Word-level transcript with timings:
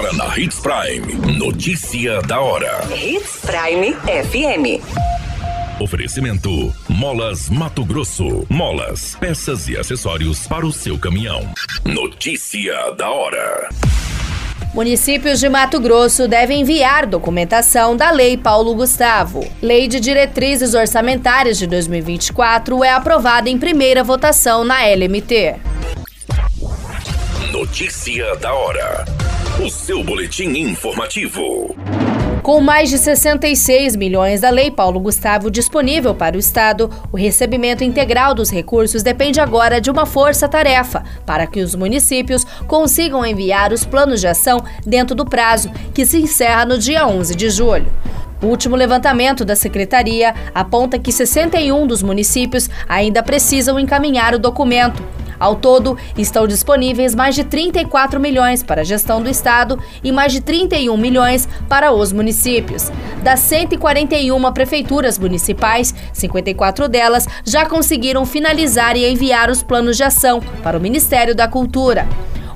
Agora 0.00 0.16
na 0.16 0.38
Hits 0.38 0.58
Prime. 0.60 1.36
Notícia 1.36 2.22
da 2.22 2.40
hora. 2.40 2.80
Hits 2.90 3.40
Prime 3.42 3.92
FM. 3.92 4.82
Oferecimento: 5.78 6.74
Molas 6.88 7.50
Mato 7.50 7.84
Grosso. 7.84 8.46
Molas, 8.48 9.14
peças 9.20 9.68
e 9.68 9.76
acessórios 9.76 10.46
para 10.46 10.64
o 10.64 10.72
seu 10.72 10.98
caminhão. 10.98 11.52
Notícia 11.84 12.92
da 12.92 13.10
hora. 13.10 13.68
Municípios 14.72 15.38
de 15.38 15.50
Mato 15.50 15.78
Grosso 15.78 16.26
devem 16.26 16.62
enviar 16.62 17.04
documentação 17.04 17.94
da 17.94 18.10
Lei 18.10 18.38
Paulo 18.38 18.74
Gustavo. 18.74 19.46
Lei 19.60 19.86
de 19.86 20.00
Diretrizes 20.00 20.72
Orçamentárias 20.72 21.58
de 21.58 21.66
2024 21.66 22.82
é 22.82 22.90
aprovada 22.90 23.50
em 23.50 23.58
primeira 23.58 24.02
votação 24.02 24.64
na 24.64 24.80
LMT. 24.80 25.56
Notícia 27.52 28.34
da 28.36 28.54
hora. 28.54 29.19
O 29.62 29.68
seu 29.68 30.02
boletim 30.02 30.48
informativo. 30.56 31.76
Com 32.42 32.62
mais 32.62 32.88
de 32.88 32.96
66 32.96 33.94
milhões 33.94 34.40
da 34.40 34.48
Lei 34.48 34.70
Paulo 34.70 34.98
Gustavo 34.98 35.50
disponível 35.50 36.14
para 36.14 36.34
o 36.34 36.38
Estado, 36.38 36.90
o 37.12 37.16
recebimento 37.18 37.84
integral 37.84 38.32
dos 38.32 38.48
recursos 38.48 39.02
depende 39.02 39.38
agora 39.38 39.78
de 39.78 39.90
uma 39.90 40.06
força-tarefa 40.06 41.04
para 41.26 41.46
que 41.46 41.60
os 41.60 41.74
municípios 41.74 42.42
consigam 42.66 43.26
enviar 43.26 43.70
os 43.70 43.84
planos 43.84 44.22
de 44.22 44.28
ação 44.28 44.64
dentro 44.86 45.14
do 45.14 45.26
prazo, 45.26 45.70
que 45.92 46.06
se 46.06 46.16
encerra 46.16 46.64
no 46.64 46.78
dia 46.78 47.06
11 47.06 47.34
de 47.34 47.50
julho. 47.50 47.92
O 48.42 48.46
último 48.46 48.76
levantamento 48.76 49.44
da 49.44 49.54
secretaria 49.54 50.34
aponta 50.54 50.98
que 50.98 51.12
61 51.12 51.86
dos 51.86 52.02
municípios 52.02 52.70
ainda 52.88 53.22
precisam 53.22 53.78
encaminhar 53.78 54.34
o 54.34 54.38
documento. 54.38 55.19
Ao 55.40 55.56
todo, 55.56 55.96
estão 56.18 56.46
disponíveis 56.46 57.14
mais 57.14 57.34
de 57.34 57.44
34 57.44 58.20
milhões 58.20 58.62
para 58.62 58.82
a 58.82 58.84
gestão 58.84 59.22
do 59.22 59.30
Estado 59.30 59.78
e 60.04 60.12
mais 60.12 60.32
de 60.32 60.42
31 60.42 60.94
milhões 60.98 61.48
para 61.66 61.90
os 61.90 62.12
municípios. 62.12 62.92
Das 63.22 63.40
141 63.40 64.52
prefeituras 64.52 65.18
municipais, 65.18 65.94
54 66.12 66.88
delas 66.88 67.26
já 67.42 67.64
conseguiram 67.64 68.26
finalizar 68.26 68.96
e 68.96 69.10
enviar 69.10 69.50
os 69.50 69.62
planos 69.62 69.96
de 69.96 70.04
ação 70.04 70.40
para 70.62 70.76
o 70.76 70.80
Ministério 70.80 71.34
da 71.34 71.48
Cultura. 71.48 72.06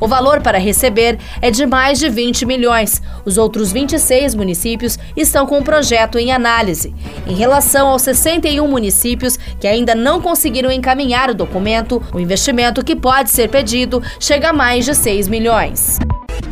O 0.00 0.08
valor 0.08 0.40
para 0.40 0.58
receber 0.58 1.18
é 1.40 1.50
de 1.50 1.66
mais 1.66 1.98
de 1.98 2.08
20 2.08 2.46
milhões. 2.46 3.02
Os 3.24 3.38
outros 3.38 3.72
26 3.72 4.34
municípios 4.34 4.98
estão 5.16 5.46
com 5.46 5.58
o 5.58 5.64
projeto 5.64 6.18
em 6.18 6.32
análise. 6.32 6.94
Em 7.26 7.34
relação 7.34 7.88
aos 7.88 8.02
61 8.02 8.66
municípios 8.66 9.36
que 9.58 9.66
ainda 9.66 9.94
não 9.94 10.20
conseguiram 10.20 10.70
encaminhar 10.70 11.30
o 11.30 11.34
documento, 11.34 12.02
o 12.12 12.20
investimento 12.20 12.84
que 12.84 12.96
pode 12.96 13.30
ser 13.30 13.48
pedido 13.48 14.02
chega 14.18 14.50
a 14.50 14.52
mais 14.52 14.84
de 14.84 14.94
6 14.94 15.28
milhões. 15.28 15.98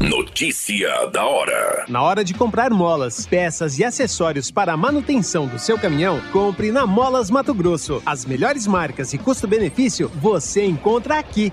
Notícia 0.00 1.06
da 1.12 1.24
hora. 1.24 1.84
Na 1.88 2.02
hora 2.02 2.24
de 2.24 2.34
comprar 2.34 2.70
molas, 2.70 3.24
peças 3.24 3.78
e 3.78 3.84
acessórios 3.84 4.50
para 4.50 4.72
a 4.72 4.76
manutenção 4.76 5.46
do 5.46 5.60
seu 5.60 5.78
caminhão, 5.78 6.20
compre 6.32 6.72
na 6.72 6.84
Molas 6.84 7.30
Mato 7.30 7.54
Grosso. 7.54 8.02
As 8.04 8.24
melhores 8.24 8.66
marcas 8.66 9.12
e 9.12 9.18
custo-benefício 9.18 10.10
você 10.16 10.64
encontra 10.64 11.20
aqui. 11.20 11.52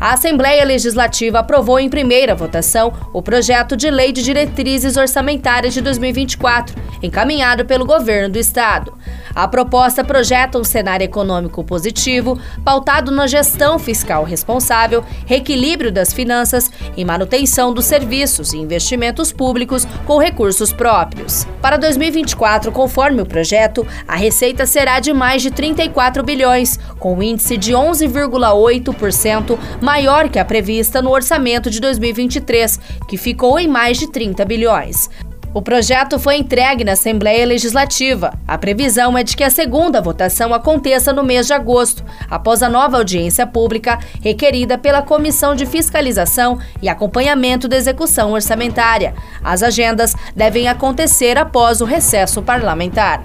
A 0.00 0.12
Assembleia 0.12 0.64
Legislativa 0.64 1.40
aprovou 1.40 1.80
em 1.80 1.88
primeira 1.88 2.32
votação 2.32 2.92
o 3.12 3.20
projeto 3.20 3.76
de 3.76 3.90
Lei 3.90 4.12
de 4.12 4.22
Diretrizes 4.22 4.96
Orçamentárias 4.96 5.74
de 5.74 5.80
2024, 5.80 6.76
encaminhado 7.02 7.64
pelo 7.64 7.84
governo 7.84 8.28
do 8.28 8.38
estado. 8.38 8.94
A 9.34 9.46
proposta 9.46 10.04
projeta 10.04 10.58
um 10.58 10.64
cenário 10.64 11.04
econômico 11.04 11.62
positivo, 11.64 12.38
pautado 12.64 13.10
na 13.10 13.26
gestão 13.26 13.78
fiscal 13.78 14.24
responsável, 14.24 15.04
reequilíbrio 15.26 15.92
das 15.92 16.12
finanças 16.12 16.70
e 16.96 17.04
manutenção 17.04 17.72
dos 17.72 17.84
serviços 17.84 18.52
e 18.52 18.58
investimentos 18.58 19.32
públicos 19.32 19.86
com 20.06 20.18
recursos 20.18 20.72
próprios. 20.72 21.46
Para 21.60 21.76
2024, 21.76 22.72
conforme 22.72 23.22
o 23.22 23.26
projeto, 23.26 23.86
a 24.06 24.16
receita 24.16 24.64
será 24.64 25.00
de 25.00 25.12
mais 25.12 25.42
de 25.42 25.50
34 25.50 26.22
bilhões, 26.22 26.78
com 26.98 27.14
um 27.14 27.22
índice 27.22 27.56
de 27.56 27.72
11,8% 27.72 29.58
maior 29.88 30.28
que 30.28 30.38
a 30.38 30.44
prevista 30.44 31.00
no 31.00 31.10
orçamento 31.10 31.70
de 31.70 31.80
2023, 31.80 32.78
que 33.08 33.16
ficou 33.16 33.58
em 33.58 33.66
mais 33.66 33.96
de 33.96 34.06
30 34.12 34.44
bilhões. 34.44 35.08
O 35.54 35.62
projeto 35.62 36.18
foi 36.18 36.36
entregue 36.36 36.84
na 36.84 36.92
Assembleia 36.92 37.46
Legislativa. 37.46 38.34
A 38.46 38.58
previsão 38.58 39.16
é 39.16 39.22
de 39.24 39.34
que 39.34 39.42
a 39.42 39.48
segunda 39.48 39.98
votação 40.02 40.52
aconteça 40.52 41.10
no 41.10 41.24
mês 41.24 41.46
de 41.46 41.54
agosto, 41.54 42.04
após 42.28 42.62
a 42.62 42.68
nova 42.68 42.98
audiência 42.98 43.46
pública 43.46 43.98
requerida 44.22 44.76
pela 44.76 45.00
Comissão 45.00 45.54
de 45.54 45.64
Fiscalização 45.64 46.58
e 46.82 46.88
Acompanhamento 46.90 47.66
da 47.66 47.78
Execução 47.78 48.32
Orçamentária. 48.32 49.14
As 49.42 49.62
agendas 49.62 50.14
devem 50.36 50.68
acontecer 50.68 51.38
após 51.38 51.80
o 51.80 51.86
recesso 51.86 52.42
parlamentar. 52.42 53.24